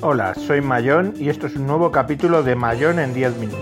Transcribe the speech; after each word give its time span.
Hola, 0.00 0.34
soy 0.34 0.60
Mayón 0.60 1.14
y 1.16 1.28
esto 1.28 1.46
es 1.46 1.54
un 1.54 1.68
nuevo 1.68 1.92
capítulo 1.92 2.42
de 2.42 2.56
Mayón 2.56 2.98
en 2.98 3.14
10 3.14 3.36
minutos. 3.36 3.60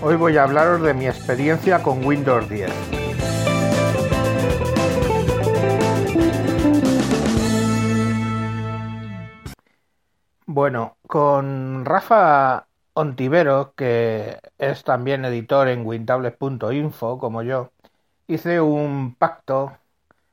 Hoy 0.00 0.14
voy 0.14 0.36
a 0.36 0.44
hablaros 0.44 0.82
de 0.82 0.94
mi 0.94 1.08
experiencia 1.08 1.82
con 1.82 2.04
Windows 2.04 2.48
10. 2.48 2.93
Bueno, 10.64 10.96
con 11.06 11.84
Rafa 11.84 12.68
Ontivero, 12.94 13.74
que 13.76 14.38
es 14.56 14.82
también 14.82 15.26
editor 15.26 15.68
en 15.68 15.84
wintables.info 15.84 17.18
como 17.18 17.42
yo, 17.42 17.70
hice 18.28 18.62
un 18.62 19.14
pacto 19.14 19.76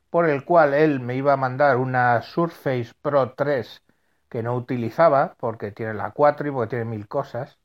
por 0.08 0.30
el 0.30 0.46
cual 0.46 0.72
él 0.72 1.00
me 1.00 1.16
iba 1.16 1.34
a 1.34 1.36
mandar 1.36 1.76
una 1.76 2.22
Surface 2.22 2.92
Pro 3.02 3.34
3 3.34 3.82
que 4.30 4.42
no 4.42 4.56
utilizaba 4.56 5.34
porque 5.38 5.70
tiene 5.70 5.92
la 5.92 6.12
4 6.12 6.48
y 6.48 6.52
porque 6.52 6.70
tiene 6.70 6.86
mil 6.86 7.06
cosas 7.08 7.58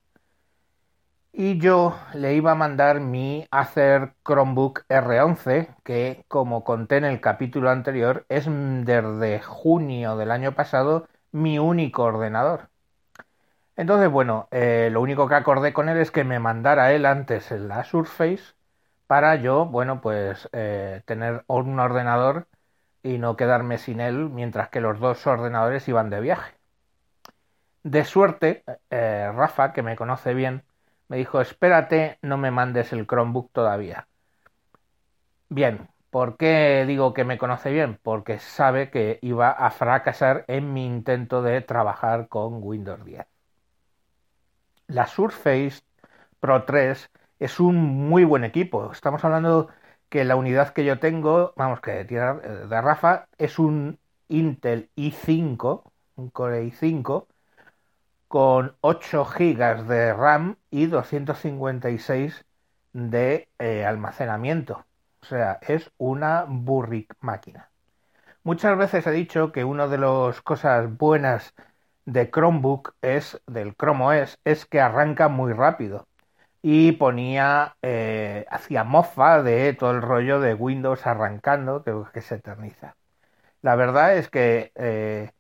y 1.32 1.58
yo 1.60 1.96
le 2.16 2.34
iba 2.34 2.52
a 2.52 2.56
mandar 2.56 3.00
mi 3.00 3.48
Acer 3.50 4.14
Chromebook 4.26 4.86
R11 4.90 5.74
que 5.86 6.26
como 6.28 6.66
conté 6.66 6.98
en 6.98 7.06
el 7.06 7.22
capítulo 7.22 7.70
anterior 7.70 8.26
es 8.28 8.46
desde 8.46 9.40
junio 9.42 10.18
del 10.18 10.32
año 10.32 10.54
pasado 10.54 11.08
mi 11.38 11.60
único 11.60 12.04
ordenador 12.04 12.70
entonces 13.76 14.10
bueno 14.10 14.48
eh, 14.52 14.90
lo 14.92 15.02
único 15.02 15.28
que 15.28 15.36
acordé 15.36 15.74
con 15.74 15.90
él 15.90 15.98
es 15.98 16.12
que 16.12 16.24
me 16.24 16.40
mandara 16.40 16.92
él 16.94 17.06
antes 17.06 17.52
la 17.52 17.84
Surface 17.84 18.58
para 19.08 19.36
yo, 19.36 19.66
bueno, 19.66 20.02
pues 20.02 20.50
eh, 20.54 21.02
tener 21.06 21.44
un 21.48 21.80
ordenador 21.80 22.48
y 23.04 23.18
no 23.20 23.38
quedarme 23.38 23.78
sin 23.78 24.02
él 24.02 24.30
mientras 24.30 24.70
que 24.70 24.82
los 24.82 25.00
dos 25.00 25.26
ordenadores 25.28 25.88
iban 25.88 26.10
de 26.10 26.22
viaje. 26.22 26.54
De 27.84 28.04
suerte, 28.04 28.64
eh, 28.90 29.32
Rafa, 29.34 29.72
que 29.72 29.82
me 29.82 29.96
conoce 29.96 30.34
bien, 30.34 30.64
me 31.08 31.18
dijo, 31.18 31.40
espérate, 31.40 32.20
no 32.22 32.38
me 32.38 32.52
mandes 32.52 32.92
el 32.92 33.08
Chromebook 33.08 33.52
todavía. 33.54 34.08
Bien, 35.50 35.88
¿por 36.18 36.36
qué 36.36 36.84
digo 36.88 37.14
que 37.14 37.26
me 37.26 37.38
conoce 37.38 37.72
bien? 37.72 38.00
Porque 38.02 38.40
sabe 38.40 38.90
que 38.90 39.20
iba 39.22 39.52
a 39.52 39.70
fracasar 39.70 40.46
en 40.48 40.74
mi 40.74 40.84
intento 40.84 41.44
de 41.44 41.62
trabajar 41.62 42.28
con 42.28 42.64
Windows 42.64 43.06
10. 43.06 43.28
La 44.88 45.06
Surface 45.06 45.82
Pro 46.40 46.64
3 46.66 47.12
es 47.40 47.60
un 47.60 47.76
muy 48.10 48.24
buen 48.24 48.44
equipo. 48.44 48.92
Estamos 48.92 49.24
hablando 49.26 49.70
que 50.10 50.26
la 50.26 50.36
unidad 50.36 50.74
que 50.74 50.86
yo 50.86 50.98
tengo, 51.00 51.54
vamos, 51.56 51.82
que 51.82 52.04
tiene 52.06 52.34
de 52.34 52.82
Rafa, 52.82 53.28
es 53.38 53.60
un 53.60 54.00
Intel 54.28 54.90
i5, 54.96 55.84
un 56.16 56.30
Core 56.32 56.64
i5, 56.64 57.28
con 58.28 58.76
8 58.82 59.24
GB 59.26 59.84
de 59.88 60.14
RAM 60.14 60.58
y 60.72 60.88
256 60.88 62.44
de 62.94 63.50
eh, 63.60 63.86
almacenamiento. 63.86 64.88
Sea, 65.28 65.60
es 65.62 65.92
una 65.98 66.46
burric 66.48 67.14
máquina. 67.20 67.70
Muchas 68.44 68.78
veces 68.78 69.08
he 69.08 69.12
dicho 69.12 69.52
que 69.52 69.64
una 69.66 69.88
de 69.88 69.98
las 69.98 70.42
cosas 70.42 70.96
buenas 70.98 71.54
de 72.06 72.30
Chromebook 72.32 72.96
es, 73.02 73.42
del 73.48 73.76
Chrome 73.76 74.24
OS, 74.24 74.40
es 74.46 74.66
que 74.66 74.82
arranca 74.82 75.28
muy 75.30 75.54
rápido 75.54 76.08
y 76.62 76.94
ponía, 76.94 77.78
eh, 77.82 78.46
hacía 78.50 78.84
mofa 78.86 79.44
de 79.44 79.74
todo 79.74 79.92
el 79.92 80.02
rollo 80.02 80.40
de 80.42 80.54
Windows 80.56 81.08
arrancando, 81.08 81.84
que, 81.84 81.94
que 82.14 82.22
se 82.22 82.36
eterniza. 82.36 82.96
La 83.62 83.76
verdad 83.76 84.18
es 84.18 84.30
que, 84.30 84.72
eh, 84.76 85.32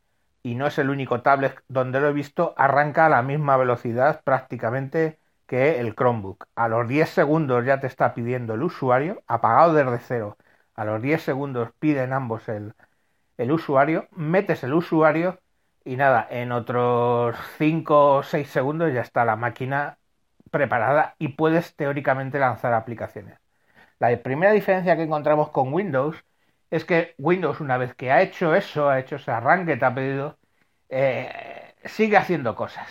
y 0.43 0.55
no 0.55 0.67
es 0.67 0.77
el 0.79 0.89
único 0.89 1.21
tablet 1.21 1.61
donde 1.67 1.99
lo 2.01 2.09
he 2.09 2.13
visto, 2.13 2.53
arranca 2.57 3.05
a 3.07 3.09
la 3.09 3.21
misma 3.23 3.57
velocidad 3.57 4.21
prácticamente 4.23 5.19
que 5.47 5.79
el 5.79 5.95
Chromebook. 5.95 6.45
A 6.55 6.67
los 6.67 6.87
10 6.87 7.09
segundos 7.09 7.65
ya 7.65 7.79
te 7.79 7.87
está 7.87 8.13
pidiendo 8.13 8.53
el 8.55 8.63
usuario, 8.63 9.23
apagado 9.27 9.73
desde 9.73 9.99
cero. 9.99 10.37
A 10.75 10.85
los 10.85 11.01
10 11.01 11.21
segundos 11.23 11.69
piden 11.79 12.13
ambos 12.13 12.47
el, 12.49 12.73
el 13.37 13.51
usuario, 13.51 14.07
metes 14.11 14.63
el 14.63 14.73
usuario 14.73 15.39
y 15.85 15.95
nada, 15.97 16.27
en 16.29 16.51
otros 16.51 17.35
5 17.57 18.15
o 18.17 18.23
6 18.23 18.49
segundos 18.49 18.93
ya 18.93 19.01
está 19.01 19.25
la 19.25 19.35
máquina 19.35 19.97
preparada 20.51 21.15
y 21.19 21.29
puedes 21.29 21.75
teóricamente 21.75 22.39
lanzar 22.39 22.73
aplicaciones. 22.73 23.39
La 23.99 24.15
primera 24.23 24.51
diferencia 24.53 24.95
que 24.95 25.03
encontramos 25.03 25.49
con 25.51 25.73
Windows 25.73 26.17
es 26.71 26.85
que 26.85 27.15
Windows, 27.17 27.61
una 27.61 27.77
vez 27.77 27.95
que 27.95 28.11
ha 28.11 28.21
hecho 28.21 28.55
eso, 28.55 28.89
ha 28.89 28.99
hecho 28.99 29.15
ese 29.17 29.31
arranque, 29.31 29.77
te 29.77 29.85
ha 29.85 29.95
pedido, 29.95 30.37
eh, 30.89 31.73
sigue 31.85 32.17
haciendo 32.17 32.55
cosas, 32.55 32.87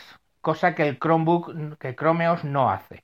cosa 0.47 0.77
que 0.77 0.87
el 0.87 1.01
Chromebook, 1.01 1.77
que 1.79 1.97
Chromeos 1.97 2.45
no 2.45 2.71
hace. 2.71 3.03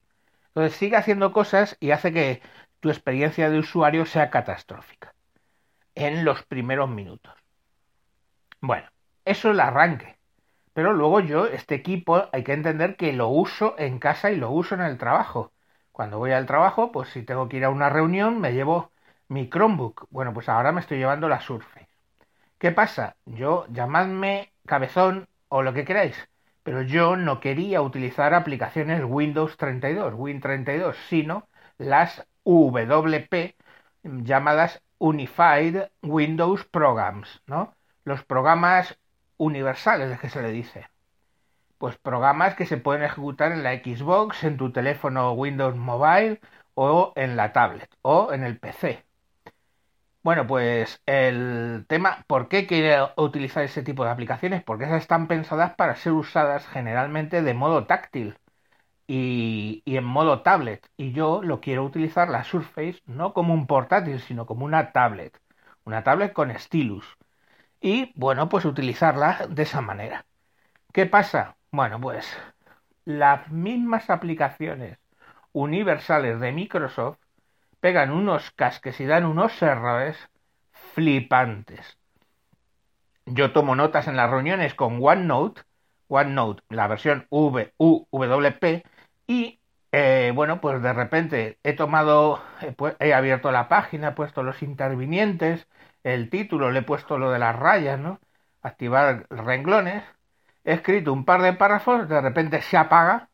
Entonces 0.50 0.78
sigue 0.78 0.94
haciendo 0.94 1.32
cosas 1.32 1.76
y 1.80 1.90
hace 1.90 2.12
que 2.12 2.40
tu 2.78 2.88
experiencia 2.88 3.50
de 3.50 3.58
usuario 3.58 4.06
sea 4.06 4.30
catastrófica 4.30 5.12
en 5.96 6.24
los 6.24 6.44
primeros 6.44 6.88
minutos. 6.88 7.34
Bueno, 8.60 8.86
eso 9.24 9.48
es 9.48 9.54
el 9.54 9.60
arranque. 9.60 10.16
Pero 10.72 10.92
luego 10.92 11.18
yo, 11.18 11.46
este 11.46 11.74
equipo, 11.74 12.28
hay 12.32 12.44
que 12.44 12.52
entender 12.52 12.94
que 12.94 13.12
lo 13.12 13.26
uso 13.26 13.74
en 13.76 13.98
casa 13.98 14.30
y 14.30 14.36
lo 14.36 14.52
uso 14.52 14.76
en 14.76 14.82
el 14.82 14.96
trabajo. 14.96 15.50
Cuando 15.90 16.18
voy 16.18 16.30
al 16.30 16.46
trabajo, 16.46 16.92
pues 16.92 17.08
si 17.08 17.24
tengo 17.24 17.48
que 17.48 17.56
ir 17.56 17.64
a 17.64 17.70
una 17.70 17.90
reunión, 17.90 18.40
me 18.40 18.52
llevo 18.52 18.92
mi 19.26 19.50
Chromebook. 19.50 20.06
Bueno, 20.10 20.32
pues 20.32 20.48
ahora 20.48 20.70
me 20.70 20.80
estoy 20.80 20.98
llevando 20.98 21.28
la 21.28 21.40
Surface. 21.40 21.88
¿Qué 22.58 22.70
pasa? 22.70 23.16
Yo, 23.26 23.66
llamadme 23.68 24.52
cabezón 24.64 25.26
o 25.48 25.62
lo 25.62 25.72
que 25.74 25.84
queráis, 25.84 26.28
pero 26.62 26.82
yo 26.82 27.16
no 27.16 27.40
quería 27.40 27.82
utilizar 27.82 28.34
aplicaciones 28.34 29.02
Windows 29.04 29.56
32, 29.56 30.14
Win32, 30.14 30.94
sino 31.08 31.48
las 31.78 32.26
WP 32.44 33.56
llamadas 34.02 34.82
Unified 34.98 35.88
Windows 36.02 36.64
Programs, 36.64 37.42
¿no? 37.46 37.74
Los 38.04 38.24
programas 38.24 38.98
universales, 39.36 40.18
que 40.20 40.28
se 40.28 40.42
le 40.42 40.52
dice. 40.52 40.88
Pues 41.78 41.96
programas 41.98 42.54
que 42.54 42.66
se 42.66 42.76
pueden 42.76 43.02
ejecutar 43.02 43.52
en 43.52 43.62
la 43.62 43.74
Xbox, 43.74 44.44
en 44.44 44.56
tu 44.56 44.72
teléfono 44.72 45.32
Windows 45.32 45.76
Mobile 45.76 46.40
o 46.74 47.12
en 47.16 47.36
la 47.36 47.52
tablet 47.52 47.90
o 48.02 48.32
en 48.32 48.44
el 48.44 48.58
PC. 48.58 49.04
Bueno, 50.22 50.46
pues 50.46 51.02
el 51.06 51.84
tema, 51.88 52.24
¿por 52.28 52.48
qué 52.48 52.66
quiere 52.66 52.96
utilizar 53.16 53.64
ese 53.64 53.82
tipo 53.82 54.04
de 54.04 54.10
aplicaciones? 54.10 54.62
Porque 54.62 54.84
esas 54.84 55.02
están 55.02 55.26
pensadas 55.26 55.74
para 55.74 55.96
ser 55.96 56.12
usadas 56.12 56.66
generalmente 56.68 57.42
de 57.42 57.54
modo 57.54 57.86
táctil 57.86 58.38
y, 59.06 59.82
y, 59.86 59.96
en 59.98 60.04
modo 60.04 60.42
tablet. 60.42 60.88
Y 60.96 61.12
yo 61.12 61.42
lo 61.42 61.60
quiero 61.60 61.84
utilizar 61.84 62.28
la 62.30 62.44
Surface 62.44 63.00
no 63.06 63.34
como 63.34 63.54
un 63.54 63.66
portátil, 63.66 64.20
sino 64.20 64.46
como 64.46 64.64
una 64.66 64.92
tablet. 64.92 65.38
Una 65.84 66.04
tablet 66.04 66.32
con 66.32 66.56
stylus 66.58 67.06
y 67.80 68.12
bueno, 68.16 68.48
pues 68.48 68.64
utilizarla 68.66 69.46
de 69.50 69.62
esa 69.64 69.80
manera. 69.82 70.26
¿Qué 70.92 71.06
pasa? 71.06 71.56
Bueno, 71.72 72.00
pues 72.00 72.26
las 73.04 73.50
mismas 73.50 74.10
aplicaciones 74.10 74.98
universales 75.52 76.40
de 76.40 76.52
Microsoft 76.52 77.18
pegan 77.82 78.12
unos 78.12 78.52
casques 78.52 79.00
y 79.00 79.06
dan 79.06 79.26
unos 79.26 79.60
errores 79.60 80.16
flipantes. 80.70 81.98
Yo 83.26 83.52
tomo 83.52 83.74
notas 83.74 84.06
en 84.06 84.16
las 84.16 84.30
reuniones 84.30 84.74
con 84.74 85.00
OneNote, 85.02 85.62
OneNote, 86.06 86.62
la 86.68 86.86
versión 86.86 87.26
VUWP, 87.28 88.84
y 89.26 89.58
eh, 89.90 90.30
bueno, 90.32 90.60
pues 90.60 90.80
de 90.80 90.92
repente 90.92 91.58
he 91.64 91.72
tomado, 91.72 92.40
he 93.00 93.14
abierto 93.14 93.50
la 93.50 93.68
página, 93.68 94.10
he 94.10 94.12
puesto 94.12 94.44
los 94.44 94.62
intervinientes, 94.62 95.66
el 96.04 96.30
título, 96.30 96.70
le 96.70 96.80
he 96.80 96.82
puesto 96.82 97.18
lo 97.18 97.32
de 97.32 97.40
las 97.40 97.56
rayas, 97.56 97.98
¿no? 97.98 98.20
Activar 98.62 99.26
renglones, 99.28 100.04
he 100.64 100.74
escrito 100.74 101.12
un 101.12 101.24
par 101.24 101.42
de 101.42 101.54
párrafos, 101.54 102.08
de 102.08 102.20
repente 102.20 102.62
se 102.62 102.76
apaga, 102.76 103.28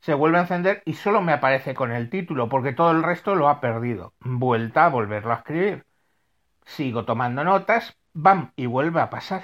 se 0.00 0.14
vuelve 0.14 0.38
a 0.38 0.42
encender 0.42 0.82
y 0.86 0.94
solo 0.94 1.20
me 1.20 1.32
aparece 1.32 1.74
con 1.74 1.92
el 1.92 2.10
título 2.10 2.48
porque 2.48 2.72
todo 2.72 2.90
el 2.90 3.02
resto 3.02 3.34
lo 3.34 3.48
ha 3.48 3.60
perdido. 3.60 4.14
Vuelta 4.20 4.86
a 4.86 4.88
volverlo 4.88 5.32
a 5.32 5.36
escribir. 5.36 5.84
Sigo 6.64 7.04
tomando 7.04 7.44
notas, 7.44 7.96
¡bam! 8.12 8.52
y 8.56 8.66
vuelve 8.66 9.00
a 9.00 9.10
pasar. 9.10 9.42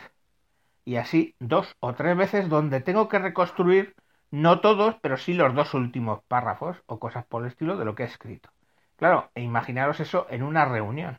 Y 0.84 0.96
así 0.96 1.34
dos 1.40 1.76
o 1.80 1.94
tres 1.94 2.16
veces 2.16 2.48
donde 2.48 2.80
tengo 2.80 3.08
que 3.08 3.18
reconstruir, 3.18 3.94
no 4.30 4.60
todos, 4.60 4.96
pero 5.02 5.16
sí 5.16 5.34
los 5.34 5.54
dos 5.54 5.74
últimos 5.74 6.22
párrafos 6.28 6.82
o 6.86 6.98
cosas 6.98 7.26
por 7.26 7.42
el 7.42 7.48
estilo 7.48 7.76
de 7.76 7.84
lo 7.84 7.94
que 7.94 8.04
he 8.04 8.06
escrito. 8.06 8.50
Claro, 8.96 9.30
e 9.34 9.42
imaginaros 9.42 10.00
eso 10.00 10.26
en 10.30 10.42
una 10.42 10.64
reunión. 10.64 11.18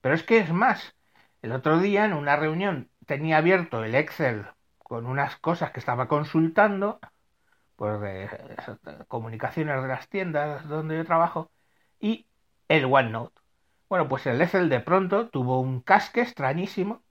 Pero 0.00 0.14
es 0.14 0.22
que 0.22 0.38
es 0.38 0.52
más, 0.52 0.94
el 1.42 1.52
otro 1.52 1.78
día 1.78 2.04
en 2.04 2.12
una 2.14 2.36
reunión 2.36 2.90
tenía 3.06 3.38
abierto 3.38 3.84
el 3.84 3.94
Excel 3.94 4.46
con 4.78 5.06
unas 5.06 5.36
cosas 5.36 5.72
que 5.72 5.80
estaba 5.80 6.08
consultando, 6.08 7.00
pues 7.76 8.00
de, 8.00 8.28
comunicaciones 9.08 9.82
de 9.82 9.88
las 9.88 10.08
tiendas 10.08 10.68
donde 10.68 10.96
yo 10.96 11.04
trabajo, 11.04 11.50
y 12.00 12.26
el 12.68 12.86
OneNote. 12.86 13.40
Bueno, 13.88 14.08
pues 14.08 14.26
el 14.26 14.40
Excel 14.40 14.68
de 14.68 14.80
pronto 14.80 15.28
tuvo 15.28 15.60
un 15.60 15.80
casque 15.80 16.22
extrañísimo 16.22 17.02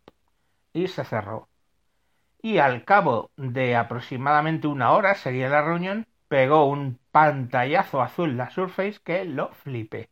y 0.74 0.88
se 0.88 1.06
cerró. 1.06 1.50
Y 2.42 2.60
al 2.60 2.86
cabo 2.86 3.32
de 3.38 3.76
aproximadamente 3.76 4.68
una 4.68 4.92
hora, 4.94 5.16
sería 5.16 5.50
la 5.50 5.62
reunión, 5.64 6.08
pegó 6.28 6.66
un 6.66 7.00
pantallazo 7.12 8.02
azul 8.02 8.38
la 8.38 8.50
Surface 8.52 9.00
que 9.04 9.26
lo 9.26 9.50
flipé. 9.54 10.10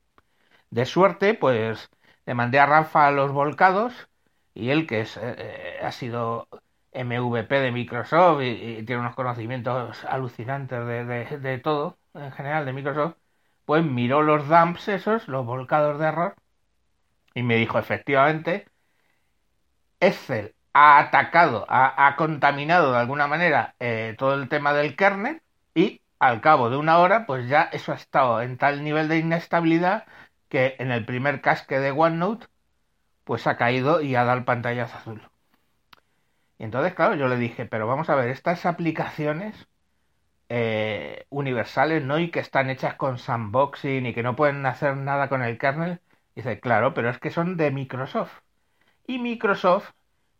De 0.69 0.85
suerte, 0.85 1.33
pues 1.35 1.89
le 2.25 2.33
mandé 2.33 2.59
a 2.59 2.65
Rafa 2.65 3.07
a 3.07 3.11
los 3.11 3.31
volcados 3.31 4.09
y 4.53 4.69
él, 4.69 4.87
que 4.87 5.01
eh, 5.01 5.07
eh, 5.17 5.79
ha 5.83 5.91
sido 5.91 6.47
MVP 6.95 7.59
de 7.59 7.71
Microsoft 7.71 8.41
y, 8.43 8.83
tiene 8.83 9.01
unos 9.01 9.15
conocimientos 9.15 10.03
alucinantes 10.05 10.85
de, 10.85 11.39
de, 11.39 11.57
todo, 11.59 11.97
en 12.13 12.31
general, 12.31 12.65
de 12.65 12.73
Microsoft, 12.73 13.15
pues 13.65 13.83
miró 13.83 14.21
los 14.21 14.47
dumps 14.47 14.87
esos, 14.89 15.27
los 15.27 15.45
volcados 15.45 15.99
de 15.99 16.07
error, 16.07 16.35
y 17.33 17.43
me 17.43 17.55
dijo, 17.55 17.79
efectivamente, 17.79 18.67
Excel 19.99 20.55
ha 20.73 20.99
atacado, 20.99 21.65
ha, 21.69 22.15
contaminado 22.17 22.91
de 22.91 22.99
alguna 22.99 23.27
manera 23.27 23.75
eh, 23.79 24.15
todo 24.17 24.33
el 24.35 24.49
tema 24.49 24.73
del 24.73 24.95
kernel 24.95 25.41
y 25.75 26.01
al 26.19 26.41
cabo 26.41 26.69
de 26.69 26.77
una 26.77 26.99
hora, 26.99 27.25
pues 27.25 27.47
ya 27.49 27.63
eso 27.63 27.91
ha 27.91 27.95
estado 27.95 28.41
en 28.41 28.57
tal 28.57 28.83
nivel 28.83 29.07
de 29.07 29.19
inestabilidad 29.19 30.05
que 30.49 30.75
en 30.79 30.91
el 30.91 31.05
primer 31.05 31.41
casque 31.41 31.79
de 31.79 31.91
OneNote, 31.91 32.47
pues 33.25 33.47
ha 33.47 33.57
caído 33.57 34.01
y 34.01 34.15
ha 34.15 34.23
dado 34.23 34.39
el 34.39 34.45
pantallazo 34.45 34.97
azul. 34.97 35.32
Entonces, 36.63 36.93
claro, 36.93 37.15
yo 37.15 37.27
le 37.27 37.37
dije, 37.37 37.65
pero 37.65 37.87
vamos 37.87 38.09
a 38.09 38.15
ver, 38.15 38.29
estas 38.29 38.65
aplicaciones 38.65 39.67
eh, 40.49 41.25
universales, 41.29 42.03
¿no? 42.03 42.19
Y 42.19 42.31
que 42.31 42.39
están 42.39 42.69
hechas 42.69 42.95
con 42.95 43.17
sandboxing 43.19 44.05
y 44.05 44.13
que 44.13 44.23
no 44.23 44.35
pueden 44.35 44.65
hacer 44.65 44.95
nada 44.97 45.29
con 45.29 45.43
el 45.43 45.57
kernel. 45.57 46.01
Dice, 46.35 46.59
claro, 46.59 46.93
pero 46.93 47.09
es 47.09 47.19
que 47.19 47.31
son 47.31 47.57
de 47.57 47.71
Microsoft. 47.71 48.33
Y 49.07 49.19
Microsoft, 49.19 49.91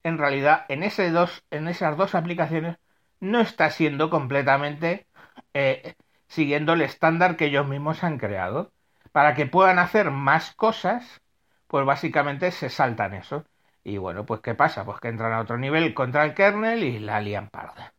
en 0.04 0.18
realidad, 0.18 0.66
en, 0.70 0.84
ese 0.84 1.12
dos, 1.12 1.44
en 1.52 1.68
esas 1.68 1.98
dos 1.98 2.16
aplicaciones, 2.16 2.78
no 3.20 3.40
está 3.42 3.70
siendo 3.72 4.10
completamente 4.10 5.08
eh, 5.54 5.96
siguiendo 6.28 6.74
el 6.74 6.82
estándar 6.82 7.38
que 7.38 7.46
ellos 7.46 7.68
mismos 7.68 8.04
han 8.04 8.18
creado. 8.20 8.72
Para 9.12 9.36
que 9.36 9.46
puedan 9.48 9.80
hacer 9.80 10.12
más 10.12 10.54
cosas, 10.56 11.22
pues 11.68 11.86
básicamente 11.86 12.52
se 12.52 12.70
saltan 12.70 13.14
eso. 13.14 13.46
Y 13.86 13.98
bueno, 13.98 14.26
pues 14.26 14.42
¿qué 14.42 14.56
pasa? 14.56 14.84
Pues 14.86 15.00
que 15.00 15.08
entran 15.08 15.32
a 15.32 15.40
otro 15.40 15.58
nivel 15.58 15.94
contra 15.94 16.26
el 16.26 16.34
kernel 16.34 16.84
y 16.84 17.00
la 17.00 17.22
lian 17.22 17.50
parda. 17.50 17.94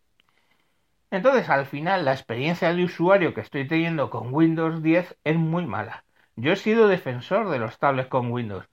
Entonces, 1.10 1.48
al 1.48 1.64
final, 1.66 2.04
la 2.04 2.12
experiencia 2.12 2.72
de 2.74 2.84
usuario 2.84 3.32
que 3.34 3.40
estoy 3.40 3.66
teniendo 3.66 4.10
con 4.10 4.34
Windows 4.34 4.82
10 4.82 5.16
es 5.24 5.36
muy 5.36 5.64
mala. 5.66 6.04
Yo 6.36 6.52
he 6.52 6.56
sido 6.56 6.88
defensor 6.88 7.48
de 7.50 7.58
los 7.58 7.78
tablets 7.78 8.08
con 8.08 8.30
Windows, 8.32 8.68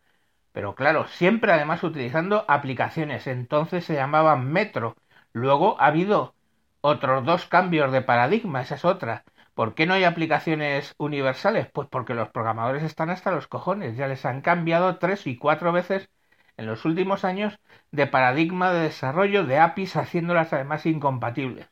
pero 0.54 0.76
claro, 0.76 1.08
siempre 1.08 1.54
además 1.54 1.84
utilizando 1.84 2.46
aplicaciones. 2.50 3.28
Entonces 3.28 3.86
se 3.86 3.96
llamaban 3.96 4.52
Metro. 4.52 4.96
Luego 5.34 5.80
ha 5.82 5.88
habido 5.88 6.36
otros 6.82 7.26
dos 7.26 7.46
cambios 7.48 7.92
de 7.92 8.02
paradigma, 8.04 8.62
esa 8.62 8.76
es 8.76 8.86
otra. 8.86 9.24
¿Por 9.56 9.76
qué 9.76 9.86
no 9.88 9.94
hay 9.96 10.04
aplicaciones 10.06 10.96
universales? 10.98 11.70
Pues 11.74 11.88
porque 11.90 12.14
los 12.16 12.30
programadores 12.30 12.84
están 12.84 13.10
hasta 13.12 13.32
los 13.32 13.48
cojones, 13.48 13.98
ya 13.98 14.08
les 14.08 14.26
han 14.26 14.42
cambiado 14.42 14.98
tres 15.00 15.28
y 15.28 15.38
cuatro 15.38 15.72
veces 15.74 16.10
en 16.58 16.66
los 16.66 16.86
últimos 16.86 17.26
años 17.26 17.60
de 17.92 18.08
paradigma 18.08 18.72
de 18.72 18.82
desarrollo 18.82 19.46
de 19.46 19.60
APIs 19.60 19.96
haciéndolas 19.96 20.54
además 20.54 20.86
incompatibles. 20.86 21.68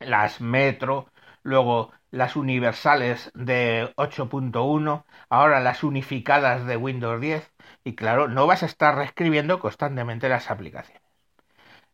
Las 0.00 0.40
Metro, 0.40 1.08
luego 1.42 1.92
las 2.10 2.36
universales 2.36 3.30
de 3.34 3.92
8.1, 3.96 5.04
ahora 5.28 5.60
las 5.60 5.82
unificadas 5.82 6.66
de 6.66 6.76
Windows 6.76 7.20
10 7.20 7.52
y 7.84 7.94
claro, 7.94 8.28
no 8.28 8.46
vas 8.46 8.62
a 8.62 8.66
estar 8.66 8.96
reescribiendo 8.96 9.58
constantemente 9.58 10.28
las 10.28 10.50
aplicaciones. 10.50 11.02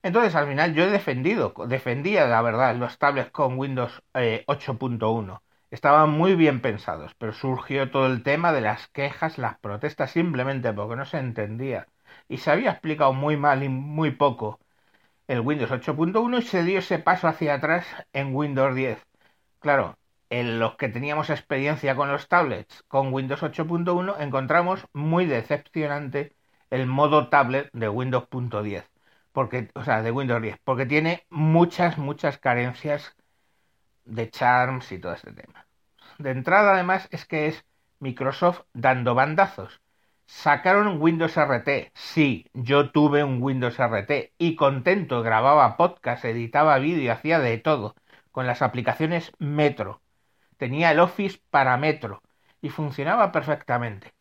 Entonces 0.03 0.35
al 0.35 0.49
final 0.49 0.75
yo 0.75 0.85
he 0.85 0.91
defendido, 0.91 1.55
defendía 1.67 2.27
la 2.27 2.43
verdad 2.43 2.75
los 2.77 2.99
tablets 2.99 3.31
con 3.31 3.59
Windows 3.59 4.03
8.1 4.15 5.41
eh, 5.43 5.50
estaban 5.71 6.11
muy 6.11 6.35
bien 6.35 6.61
pensados, 6.63 7.15
pero 7.19 7.33
surgió 7.33 7.91
todo 7.91 8.07
el 8.07 8.23
tema 8.23 8.53
de 8.53 8.61
las 8.63 8.89
quejas, 8.89 9.39
las 9.39 9.59
protestas, 9.59 10.11
simplemente 10.13 10.73
porque 10.73 10.97
no 10.97 11.05
se 11.05 11.19
entendía 11.19 11.89
y 12.29 12.39
se 12.39 12.51
había 12.51 12.73
explicado 12.73 13.13
muy 13.13 13.37
mal 13.37 13.63
y 13.63 13.69
muy 13.69 14.11
poco 14.13 14.61
el 15.29 15.41
Windows 15.41 15.71
8.1 15.71 16.39
y 16.39 16.43
se 16.43 16.63
dio 16.65 16.79
ese 16.81 16.99
paso 16.99 17.29
hacia 17.29 17.55
atrás 17.55 17.87
en 18.13 18.35
Windows 18.35 18.75
10. 18.75 18.99
Claro, 19.61 19.97
en 20.31 20.59
los 20.59 20.77
que 20.77 20.89
teníamos 20.89 21.31
experiencia 21.31 21.95
con 21.97 22.11
los 22.11 22.29
tablets 22.29 22.83
con 22.89 23.13
Windows 23.13 23.43
8.1 23.43 24.17
encontramos 24.21 24.87
muy 24.93 25.27
decepcionante 25.27 26.35
el 26.71 26.87
modo 26.87 27.29
tablet 27.29 27.71
de 27.73 27.89
Windows.10, 27.89 28.85
porque 29.33 29.71
o 29.75 29.85
sea, 29.85 30.03
de 30.03 30.11
Windows 30.13 30.43
10, 30.43 30.59
porque 30.65 30.87
tiene 30.87 31.25
muchas 31.31 31.99
muchas 31.99 32.39
carencias 32.39 33.17
de 34.11 34.31
charms 34.31 34.93
y 34.93 34.99
todo 34.99 35.13
este 35.15 35.33
tema. 35.33 35.67
De 36.19 36.31
entrada, 36.31 36.75
además, 36.75 37.09
es 37.11 37.25
que 37.27 37.47
es 37.49 37.65
Microsoft 37.99 38.63
dando 38.73 39.15
bandazos. 39.15 39.81
Sacaron 40.27 41.01
Windows 41.01 41.37
RT. 41.37 41.93
Sí, 41.95 42.47
yo 42.55 42.91
tuve 42.93 43.25
un 43.25 43.43
Windows 43.43 43.79
RT 43.79 44.33
y 44.39 44.57
contento 44.57 45.23
grababa 45.23 45.77
podcast, 45.77 46.25
editaba 46.25 46.79
vídeo, 46.79 47.13
hacía 47.13 47.41
de 47.41 47.59
todo 47.59 47.95
con 48.31 48.47
las 48.47 48.63
aplicaciones 48.63 49.33
Metro. 49.39 50.03
Tenía 50.57 50.93
el 50.93 51.01
Office 51.01 51.41
para 51.51 51.77
Metro 51.77 52.23
y 52.61 52.71
funcionaba 52.71 53.33
perfectamente. 53.33 54.15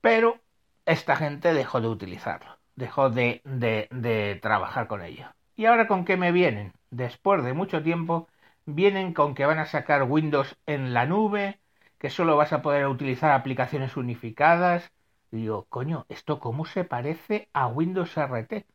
Pero 0.00 0.40
esta 0.86 1.16
gente 1.16 1.54
dejó 1.54 1.80
de 1.80 1.88
utilizarlo, 1.88 2.58
dejó 2.74 3.10
de, 3.10 3.40
de, 3.44 3.88
de 3.90 4.38
trabajar 4.42 4.86
con 4.86 5.02
ello. 5.02 5.26
¿Y 5.56 5.66
ahora 5.66 5.86
con 5.86 6.04
qué 6.04 6.16
me 6.16 6.32
vienen? 6.32 6.72
Después 6.90 7.44
de 7.44 7.52
mucho 7.54 7.82
tiempo 7.82 8.28
vienen 8.66 9.14
con 9.14 9.34
que 9.34 9.46
van 9.46 9.58
a 9.58 9.66
sacar 9.66 10.04
Windows 10.04 10.56
en 10.66 10.94
la 10.94 11.06
nube, 11.06 11.60
que 11.98 12.10
solo 12.10 12.36
vas 12.36 12.52
a 12.52 12.62
poder 12.62 12.86
utilizar 12.86 13.32
aplicaciones 13.32 13.96
unificadas. 13.96 14.92
digo, 15.30 15.66
coño, 15.68 16.06
¿esto 16.08 16.40
cómo 16.40 16.64
se 16.64 16.84
parece 16.84 17.48
a 17.52 17.66
Windows 17.68 18.16
RT? 18.16 18.66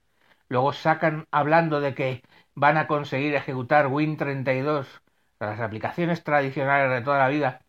Luego 0.50 0.74
sacan 0.74 1.28
hablando 1.32 1.82
de 1.82 1.96
que 1.96 2.24
van 2.56 2.78
a 2.78 2.88
conseguir 2.88 3.36
ejecutar 3.36 3.88
Win32, 3.88 4.88
las 5.40 5.60
aplicaciones 5.60 6.24
tradicionales 6.24 6.92
de 6.92 7.02
toda 7.02 7.20
la 7.20 7.28
vida, 7.30 7.62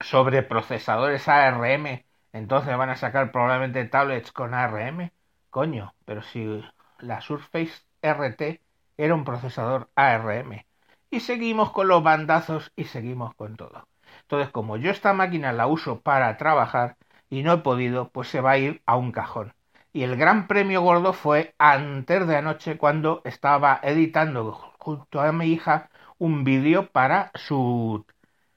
sobre 0.00 0.42
procesadores 0.42 1.28
ARM, 1.28 2.04
entonces 2.32 2.76
van 2.76 2.90
a 2.90 2.96
sacar 2.96 3.32
probablemente 3.32 3.84
tablets 3.86 4.32
con 4.32 4.54
ARM. 4.54 5.10
Coño, 5.50 5.94
pero 6.04 6.22
si 6.22 6.62
la 6.98 7.20
Surface 7.20 7.82
RT 8.02 8.60
era 8.96 9.14
un 9.14 9.24
procesador 9.24 9.90
ARM 9.94 10.64
y 11.10 11.20
seguimos 11.20 11.70
con 11.72 11.88
los 11.88 12.02
bandazos 12.02 12.72
y 12.76 12.84
seguimos 12.84 13.34
con 13.34 13.56
todo. 13.56 13.88
Entonces, 14.22 14.50
como 14.50 14.76
yo 14.76 14.90
esta 14.90 15.12
máquina 15.12 15.52
la 15.52 15.66
uso 15.66 16.00
para 16.00 16.36
trabajar 16.36 16.96
y 17.30 17.42
no 17.42 17.52
he 17.52 17.58
podido, 17.58 18.08
pues 18.10 18.28
se 18.28 18.40
va 18.40 18.52
a 18.52 18.58
ir 18.58 18.82
a 18.86 18.96
un 18.96 19.12
cajón. 19.12 19.54
Y 19.92 20.02
el 20.02 20.16
gran 20.16 20.46
premio 20.46 20.82
gordo 20.82 21.12
fue 21.12 21.54
antes 21.58 22.26
de 22.26 22.36
anoche 22.36 22.76
cuando 22.76 23.22
estaba 23.24 23.80
editando 23.82 24.52
junto 24.78 25.20
a 25.20 25.32
mi 25.32 25.46
hija 25.46 25.90
un 26.18 26.44
vídeo 26.44 26.90
para 26.90 27.30
su 27.34 28.04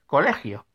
colegio. 0.06 0.66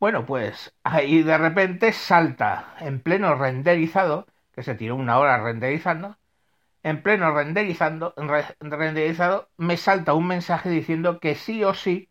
Bueno, 0.00 0.26
pues 0.26 0.74
ahí 0.84 1.22
de 1.22 1.38
repente 1.38 1.92
salta 1.92 2.74
en 2.80 3.00
pleno 3.00 3.34
renderizado, 3.36 4.26
que 4.52 4.62
se 4.62 4.74
tiró 4.74 4.96
una 4.96 5.18
hora 5.18 5.42
renderizando, 5.42 6.16
en 6.82 7.02
pleno 7.02 7.32
renderizando, 7.32 8.14
renderizado, 8.60 9.50
me 9.56 9.76
salta 9.76 10.14
un 10.14 10.26
mensaje 10.26 10.68
diciendo 10.70 11.20
que 11.20 11.34
sí 11.34 11.64
o 11.64 11.74
sí 11.74 12.10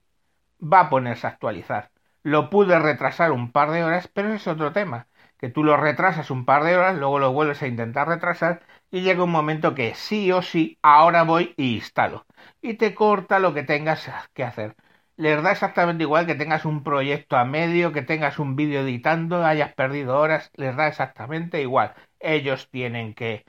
va 0.61 0.81
a 0.81 0.89
ponerse 0.89 1.27
a 1.27 1.31
actualizar. 1.31 1.91
Lo 2.23 2.49
pude 2.49 2.77
retrasar 2.79 3.31
un 3.31 3.51
par 3.51 3.71
de 3.71 3.83
horas, 3.83 4.07
pero 4.07 4.33
es 4.33 4.47
otro 4.47 4.71
tema, 4.73 5.07
que 5.39 5.49
tú 5.49 5.63
lo 5.63 5.75
retrasas 5.77 6.29
un 6.31 6.45
par 6.45 6.63
de 6.63 6.77
horas, 6.77 6.97
luego 6.97 7.19
lo 7.19 7.33
vuelves 7.33 7.61
a 7.63 7.67
intentar 7.67 8.07
retrasar 8.07 8.61
y 8.91 9.01
llega 9.01 9.23
un 9.23 9.31
momento 9.31 9.73
que 9.75 9.95
sí 9.95 10.31
o 10.31 10.41
sí, 10.41 10.77
ahora 10.81 11.23
voy 11.23 11.53
y 11.57 11.75
instalo. 11.75 12.25
Y 12.61 12.75
te 12.75 12.93
corta 12.95 13.39
lo 13.39 13.53
que 13.53 13.63
tengas 13.63 14.07
que 14.33 14.43
hacer. 14.43 14.75
Les 15.17 15.41
da 15.43 15.51
exactamente 15.51 16.03
igual 16.03 16.25
que 16.25 16.35
tengas 16.35 16.65
un 16.65 16.83
proyecto 16.83 17.37
a 17.37 17.45
medio, 17.45 17.91
que 17.91 18.01
tengas 18.01 18.39
un 18.39 18.55
vídeo 18.55 18.81
editando, 18.81 19.43
hayas 19.45 19.73
perdido 19.73 20.17
horas, 20.19 20.51
les 20.55 20.75
da 20.75 20.87
exactamente 20.87 21.61
igual. 21.61 21.93
Ellos 22.19 22.69
tienen 22.71 23.13
que 23.13 23.45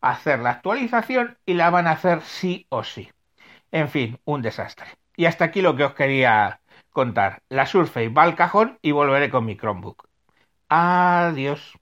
hacer 0.00 0.40
la 0.40 0.50
actualización 0.50 1.38
y 1.46 1.54
la 1.54 1.70
van 1.70 1.86
a 1.86 1.92
hacer 1.92 2.22
sí 2.22 2.66
o 2.68 2.84
sí. 2.84 3.10
En 3.72 3.88
fin, 3.88 4.18
un 4.24 4.42
desastre. 4.42 4.86
Y 5.16 5.26
hasta 5.26 5.44
aquí 5.46 5.62
lo 5.62 5.76
que 5.76 5.84
os 5.84 5.94
quería 5.94 6.60
contar. 6.90 7.42
La 7.48 7.66
Surface 7.66 8.08
va 8.08 8.24
al 8.24 8.36
cajón 8.36 8.78
y 8.82 8.92
volveré 8.92 9.30
con 9.30 9.44
mi 9.44 9.56
Chromebook. 9.56 10.08
Adiós. 10.68 11.74